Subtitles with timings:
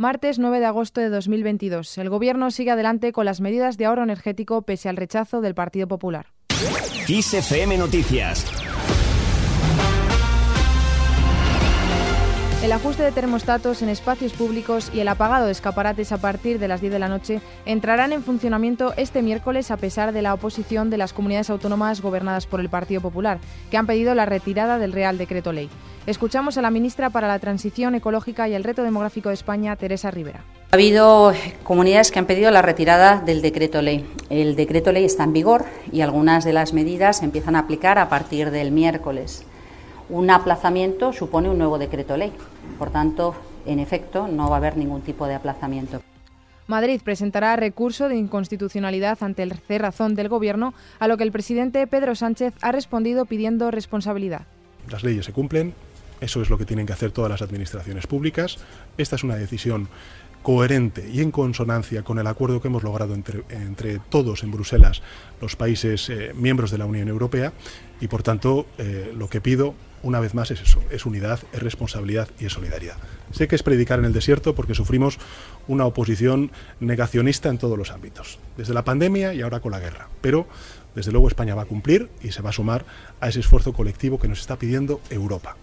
[0.00, 1.98] Martes 9 de agosto de 2022.
[1.98, 5.88] El Gobierno sigue adelante con las medidas de ahorro energético pese al rechazo del Partido
[5.88, 6.26] Popular.
[7.76, 8.44] Noticias
[12.60, 16.66] El ajuste de termostatos en espacios públicos y el apagado de escaparates a partir de
[16.66, 20.90] las 10 de la noche entrarán en funcionamiento este miércoles a pesar de la oposición
[20.90, 23.38] de las comunidades autónomas gobernadas por el Partido Popular,
[23.70, 25.70] que han pedido la retirada del Real Decreto Ley.
[26.08, 30.10] Escuchamos a la ministra para la Transición Ecológica y el Reto Demográfico de España, Teresa
[30.10, 30.42] Rivera.
[30.72, 31.32] Ha habido
[31.62, 34.04] comunidades que han pedido la retirada del decreto ley.
[34.30, 38.00] El decreto ley está en vigor y algunas de las medidas se empiezan a aplicar
[38.00, 39.46] a partir del miércoles
[40.08, 42.32] un aplazamiento supone un nuevo decreto ley.
[42.78, 43.34] Por tanto,
[43.66, 46.02] en efecto, no va a haber ningún tipo de aplazamiento.
[46.66, 51.86] Madrid presentará recurso de inconstitucionalidad ante el cerrazón del Gobierno, a lo que el presidente
[51.86, 54.42] Pedro Sánchez ha respondido pidiendo responsabilidad.
[54.90, 55.74] Las leyes se cumplen,
[56.20, 58.58] eso es lo que tienen que hacer todas las administraciones públicas.
[58.98, 59.88] Esta es una decisión
[60.42, 65.02] coherente y en consonancia con el acuerdo que hemos logrado entre, todos en Bruselas,
[65.40, 67.52] los países eh, miembros de la Unión Europea,
[68.00, 71.62] y por tanto eh, lo que pido una vez más es eso, es unidad, es
[71.62, 72.96] responsabilidad y es solidaridad.
[73.32, 75.18] Sé que es predicar en el desierto porque sufrimos
[75.66, 80.08] una oposición negacionista en todos los ámbitos, desde la pandemia y ahora con la guerra,
[80.20, 80.46] pero
[80.94, 82.84] desde luego España va a cumplir y se va a sumar
[83.20, 85.56] a ese esfuerzo colectivo que nos está pidiendo Europa.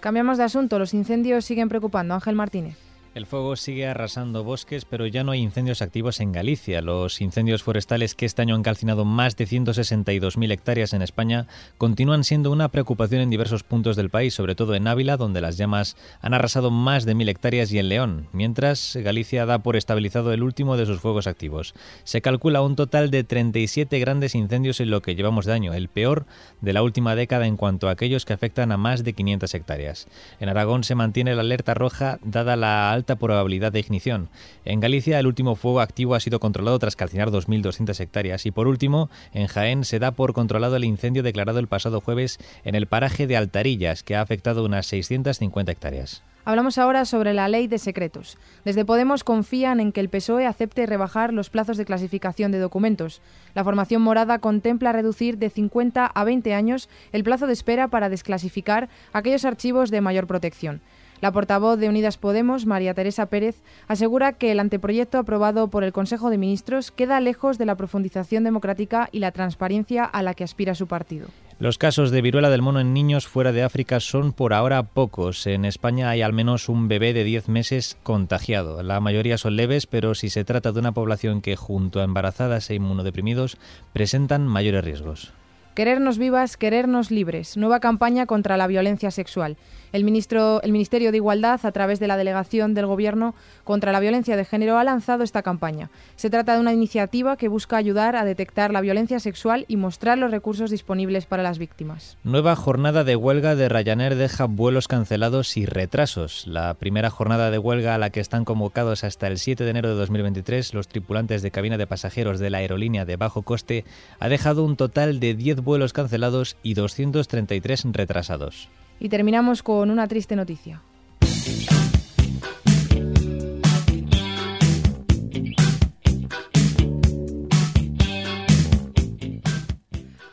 [0.00, 2.14] Cambiamos de asunto, los incendios siguen preocupando.
[2.14, 2.76] Ángel Martínez.
[3.14, 6.80] El fuego sigue arrasando bosques, pero ya no hay incendios activos en Galicia.
[6.80, 11.46] Los incendios forestales que este año han calcinado más de 162.000 hectáreas en España
[11.76, 15.58] continúan siendo una preocupación en diversos puntos del país, sobre todo en Ávila, donde las
[15.58, 20.32] llamas han arrasado más de 1.000 hectáreas, y en León, mientras Galicia da por estabilizado
[20.32, 21.74] el último de sus fuegos activos.
[22.04, 25.88] Se calcula un total de 37 grandes incendios en lo que llevamos de año, el
[25.88, 26.24] peor
[26.62, 30.08] de la última década en cuanto a aquellos que afectan a más de 500 hectáreas.
[30.40, 34.28] En Aragón se mantiene la alerta roja dada la alta alta probabilidad de ignición.
[34.64, 38.46] En Galicia, el último fuego activo ha sido controlado tras calcinar 2.200 hectáreas.
[38.46, 42.38] Y por último, en Jaén se da por controlado el incendio declarado el pasado jueves
[42.64, 46.22] en el paraje de Altarillas, que ha afectado unas 650 hectáreas.
[46.44, 48.36] Hablamos ahora sobre la ley de secretos.
[48.64, 53.20] Desde Podemos confían en que el PSOE acepte rebajar los plazos de clasificación de documentos.
[53.54, 58.08] La formación morada contempla reducir de 50 a 20 años el plazo de espera para
[58.08, 60.80] desclasificar aquellos archivos de mayor protección.
[61.22, 65.92] La portavoz de Unidas Podemos, María Teresa Pérez, asegura que el anteproyecto aprobado por el
[65.92, 70.42] Consejo de Ministros queda lejos de la profundización democrática y la transparencia a la que
[70.42, 71.28] aspira su partido.
[71.60, 75.46] Los casos de viruela del mono en niños fuera de África son por ahora pocos.
[75.46, 78.82] En España hay al menos un bebé de 10 meses contagiado.
[78.82, 82.68] La mayoría son leves, pero si se trata de una población que junto a embarazadas
[82.68, 83.58] e inmunodeprimidos
[83.92, 85.32] presentan mayores riesgos.
[85.74, 87.56] Querernos vivas, querernos libres.
[87.56, 89.56] Nueva campaña contra la violencia sexual.
[89.92, 93.34] El, ministro, el Ministerio de Igualdad, a través de la Delegación del Gobierno
[93.64, 95.90] contra la Violencia de Género, ha lanzado esta campaña.
[96.16, 100.18] Se trata de una iniciativa que busca ayudar a detectar la violencia sexual y mostrar
[100.18, 102.18] los recursos disponibles para las víctimas.
[102.22, 106.46] Nueva jornada de huelga de Ryanair deja vuelos cancelados y retrasos.
[106.46, 109.88] La primera jornada de huelga a la que están convocados hasta el 7 de enero
[109.88, 113.86] de 2023 los tripulantes de cabina de pasajeros de la aerolínea de bajo coste
[114.18, 118.68] ha dejado un total de 10 vuelos cancelados y 233 retrasados.
[119.00, 120.82] Y terminamos con una triste noticia.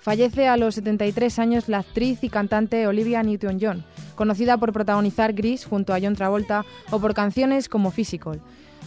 [0.01, 3.85] Fallece a los 73 años la actriz y cantante Olivia Newton-John,
[4.15, 8.41] conocida por protagonizar Gris junto a John Travolta o por canciones como Physical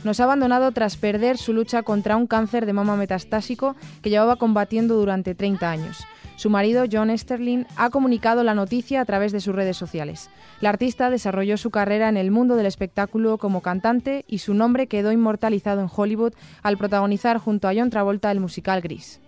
[0.04, 4.36] nos ha abandonado tras perder su lucha contra un cáncer de mama metastásico que llevaba
[4.36, 6.04] combatiendo durante 30 años.
[6.36, 10.28] Su marido, John Sterling, ha comunicado la noticia a través de sus redes sociales.
[10.60, 14.88] La artista desarrolló su carrera en el mundo del espectáculo como cantante y su nombre
[14.88, 19.20] quedó inmortalizado en Hollywood al protagonizar junto a John Travolta el musical Gris.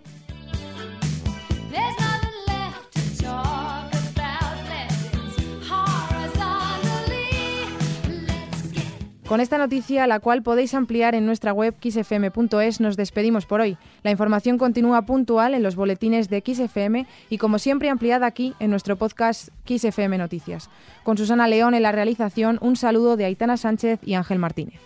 [9.27, 13.75] Con esta noticia, la cual podéis ampliar en nuestra web xfm.es, nos despedimos por hoy.
[14.03, 18.69] La información continúa puntual en los boletines de XFM y, como siempre, ampliada aquí en
[18.69, 20.69] nuestro podcast XFM Noticias.
[21.03, 24.79] Con Susana León en la realización, un saludo de Aitana Sánchez y Ángel Martínez.